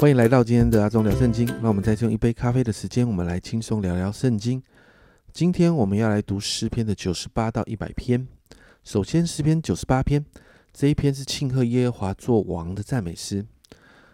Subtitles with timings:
[0.00, 1.46] 欢迎来到今天的阿忠聊圣经。
[1.60, 4.62] 那我们再用一杯咖啡的时间，我们来轻松聊聊圣经。
[5.30, 8.26] 今天我们要来读诗篇的九十八到一百篇。
[8.82, 10.24] 首先，诗篇九十八篇
[10.72, 13.44] 这一篇是庆贺耶和华做王的赞美诗。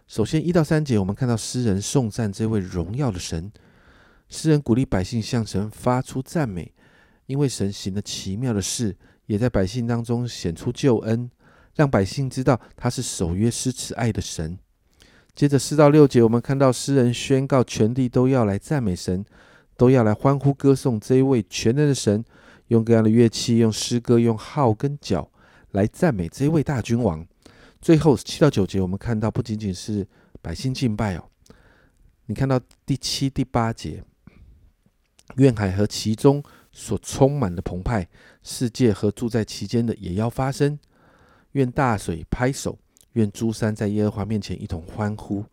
[0.08, 3.52] 首先一到三节，我们看到诗人颂赞这位荣耀的神。
[4.28, 6.74] 诗人鼓励百姓向神发出赞美，
[7.26, 11.30] 因为神行了奇妙的事，也在百姓当中显出救恩，
[11.76, 14.58] 让百姓知道他是守约施慈爱的神。
[15.36, 19.22] 接着四到六节，我们看到诗人宣告全地都要来赞美神，
[19.76, 22.24] 都要来欢呼歌颂这一位全能的神，
[22.68, 25.30] 用各样的乐器，用诗歌，用号跟角
[25.72, 27.26] 来赞美这位大君王。
[27.82, 30.08] 最后七到九节，我们看到不仅仅是
[30.40, 31.28] 百姓敬拜哦，
[32.24, 34.02] 你看到第七、第八节，
[35.34, 38.08] 愿海和其中所充满的澎湃，
[38.42, 40.78] 世界和住在其间的也要发声，
[41.52, 42.78] 愿大水拍手。
[43.16, 45.44] 愿诸山在耶和华面前一同欢呼。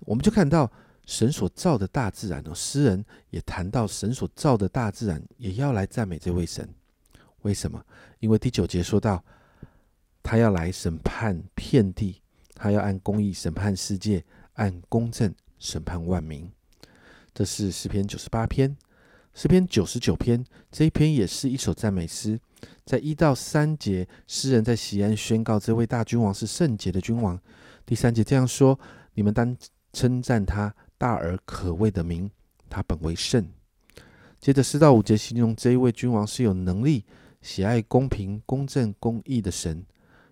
[0.00, 0.70] 我们就看到
[1.04, 6.68] 神所造的大自然哦，诗人也谈到神所造的大自然也要来赞美这位神。
[7.42, 7.84] 为什么？
[8.20, 9.22] 因为第九节说到，
[10.22, 12.22] 他要来审判遍地，
[12.54, 16.48] 他要按公义审判世界，按公正审判万民。
[17.34, 18.76] 这是诗篇九十八篇。
[19.36, 20.42] 诗篇九十九篇
[20.72, 22.40] 这一篇也是一首赞美诗。
[22.86, 27.38] 在一到三节，诗人在西安宣告这位大君王是圣洁的君王。
[27.84, 28.80] 第三节这样说
[29.12, 29.54] ：“你们当
[29.92, 32.30] 称赞他大而可畏的名，
[32.70, 33.46] 他本为圣。”
[34.40, 37.04] 接着四到五节形容这一位君王是有能力、
[37.42, 39.84] 喜爱公平、公正、公义的神，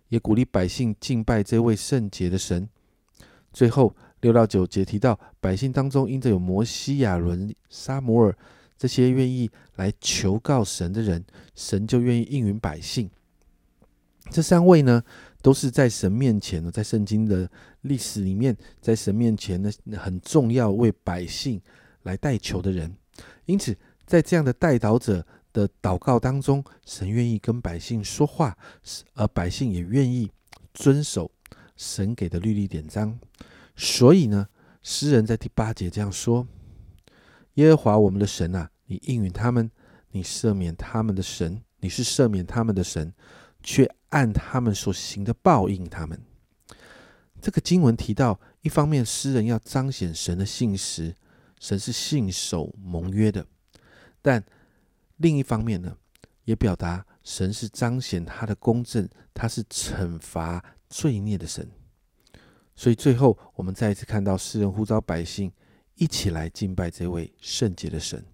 [0.09, 2.67] 也鼓励百姓敬拜这位圣洁的神。
[3.53, 8.35] 最后六到九节提到百姓当中因着有摩西、亚伦、沙摩尔。
[8.85, 13.09] 这些愿意来求告神的人，神就愿意应允百姓。
[14.31, 15.03] 这三位呢，
[15.41, 17.51] 都是在神面前呢，在圣经的
[17.81, 21.59] 历史里面，在神面前呢，很重要为百姓
[22.03, 22.95] 来代求的人。
[23.47, 28.55] 因此，在这样的代祷者的祷告当中，神愿意跟百姓说话，
[29.15, 30.31] 而百姓也愿意
[30.75, 31.31] 遵守
[31.75, 33.19] 神给的律例典章。
[33.77, 34.47] 所以呢，
[34.83, 36.47] 诗人在第八节这样说。
[37.55, 39.71] 耶和华我们的神啊，你应允他们，
[40.11, 43.13] 你赦免他们的神，你是赦免他们的神，
[43.63, 46.21] 却按他们所行的报应他们。
[47.41, 51.15] 这个经文提到，一方面诗人要彰显神的信实，
[51.61, 53.43] 神是信守盟约的；
[54.23, 54.45] 但
[55.17, 55.97] 另一方面呢，
[56.45, 61.71] 也表达神是彰显他的公正，他是惩罚罪孽的神。
[62.75, 65.53] 所以最后，我们再一次看到诗人呼召百姓。
[65.97, 68.25] 一起来敬拜这位圣洁的神。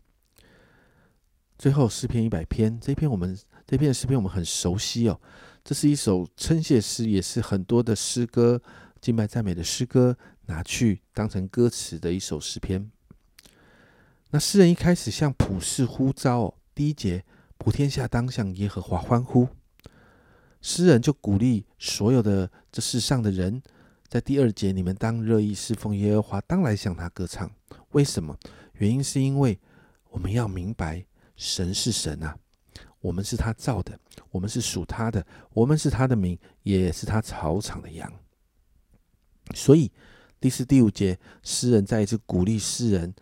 [1.60, 5.20] 最后诗篇一百篇，这篇我们这篇诗篇我们很熟悉哦。
[5.62, 8.62] 这是一首称谢诗，也是很多的诗歌
[8.98, 10.16] 敬拜赞美的诗歌
[10.46, 12.90] 拿去当成歌词的一首诗篇。
[14.30, 17.22] 那诗人一开始向普世呼召哦，第一节
[17.58, 19.46] 普天下当向耶和华欢呼。
[20.62, 23.62] 诗人就鼓励所有的这世上的人。
[24.08, 27.50] 在第二节，你们当热意侍奉耶和华，当来向他歌唱。
[27.90, 28.34] 为什么？
[28.78, 29.60] 原因是因为
[30.08, 31.04] 我们要明白，
[31.40, 32.36] 神是神啊，
[33.00, 33.98] 我们是他造的，
[34.30, 38.12] 我们是属他的，我们是他的名，也是他草场的羊。
[39.54, 39.90] 所以
[40.38, 43.14] 第四、第五节，诗人再一次鼓励诗人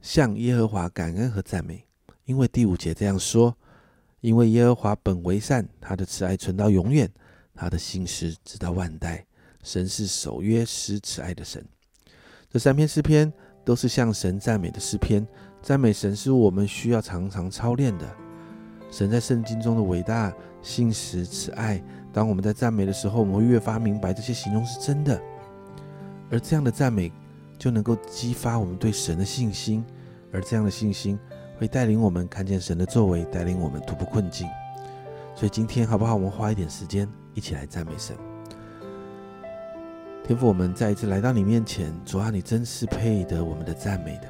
[0.00, 1.84] 向耶和华感恩和赞美，
[2.26, 3.56] 因为第五节这样说：
[4.20, 7.12] 因为耶和华本为善，他的慈爱存到永远，
[7.54, 9.26] 他的心实直到万代。
[9.64, 11.66] 神是守约施慈爱的神，
[12.48, 13.32] 这三篇诗篇
[13.66, 15.26] 都是向神赞美的诗篇。
[15.60, 18.06] 赞美神是我们需要常常操练的。
[18.88, 20.32] 神在圣经中的伟大、
[20.62, 21.82] 信实、慈爱，
[22.12, 25.20] 当我们在赞美的时候，我们会越发明白这些形容是真的。
[26.30, 27.12] 而这样的赞美
[27.58, 29.84] 就能够激发我们对神的信心，
[30.32, 31.18] 而这样的信心
[31.58, 34.46] 会带领我们看见神的作为，带领我们突破困境。
[35.34, 36.14] 所以今天好不好？
[36.14, 38.16] 我们花一点时间一起来赞美神。
[40.26, 44.22] 天父，我们再一次来到你面前，主啊，你真是配得我们的赞美的。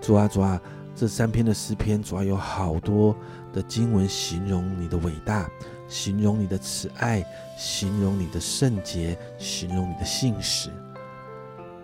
[0.00, 0.60] 主啊，主啊，
[0.96, 3.14] 这三篇的诗篇，主啊，有好多
[3.52, 5.48] 的经文形容你的伟大，
[5.86, 7.24] 形容你的慈爱，
[7.56, 10.70] 形容你的圣洁，形容你的信实。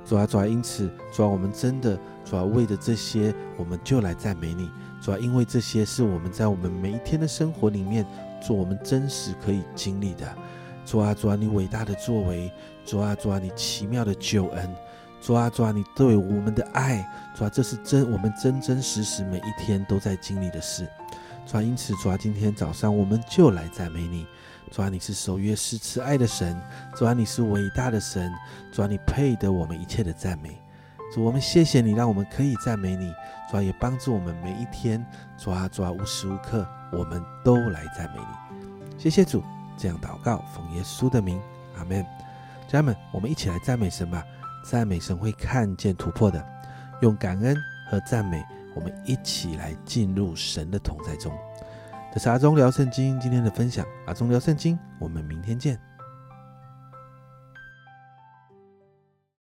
[0.05, 4.69] 主啊，主啊，因此，主啊，我们真的，主啊，为着这些，我们就来赞美你。
[5.01, 8.05] 主啊，因为这些是我们在我们每一天的生活里面，
[8.43, 10.27] 做我们真实可以经历的。
[10.89, 12.51] 主啊，主啊，你伟大的作为，
[12.87, 14.75] 主啊，主啊，你奇妙的救恩，
[15.21, 17.07] 主啊，主啊，你对我们的爱，
[17.37, 20.89] 主啊，这是真我们真真实实每一天都在经历的事。
[21.47, 24.27] 主啊，因此主啊，今天早上我们就来赞美你。
[24.71, 26.59] 主啊，你是守约是慈爱的神，
[26.97, 28.33] 主啊，你是伟大的神，
[28.73, 30.59] 主啊，你配得我们一切的赞美。
[31.13, 33.13] 主，我们谢谢你，让我们可以赞美你。
[33.51, 35.05] 主啊，也帮助我们每一天，
[35.37, 38.99] 主啊，主啊，无时无刻我们都来赞美你。
[38.99, 39.43] 谢谢主，
[39.79, 41.41] 这样祷告，奉耶稣的名，
[41.79, 42.05] 阿门。
[42.67, 44.23] 家人们，我们一起来赞美神吧。
[44.65, 46.45] 赞美神会看见突破的，
[47.01, 47.57] 用感恩
[47.89, 48.45] 和赞美，
[48.75, 51.33] 我们一起来进入神的同在中。
[52.13, 55.79] 这是阿忠聊圣经今天的分享，阿忠聊圣经，我们明天见。